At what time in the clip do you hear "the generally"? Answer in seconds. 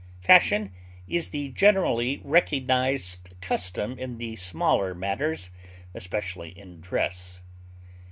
1.29-2.21